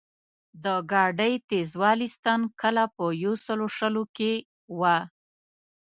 [0.63, 4.33] د ګاډۍ تېزوالي ستن کله په یو سلو شلو کې
[4.79, 4.97] وه.